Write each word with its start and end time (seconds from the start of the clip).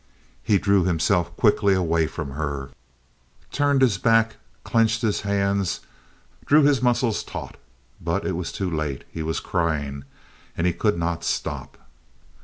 He 0.41 0.57
drew 0.57 0.83
himself 0.83 1.37
quickly 1.37 1.75
away 1.75 2.07
from 2.07 2.31
her, 2.31 2.71
turned 3.51 3.83
his 3.83 3.99
back, 3.99 4.37
clinched 4.63 5.03
his 5.03 5.21
hands, 5.21 5.81
drew 6.43 6.63
his 6.63 6.81
muscles 6.81 7.23
taut; 7.23 7.55
but 8.03 8.25
it 8.25 8.31
was 8.35 8.51
too 8.51 8.71
late. 8.71 9.03
He 9.11 9.21
was 9.21 9.39
crying, 9.39 10.03
and 10.57 10.65
he 10.65 10.73
could 10.73 10.97
not 10.97 11.23
stop. 11.23 11.77